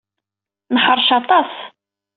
Neḥṛec 0.73 1.09
aṭas. 1.17 1.51